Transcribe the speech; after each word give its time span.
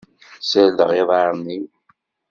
Ssardeɣ 0.43 0.89
iḍarren-iw. 1.01 1.65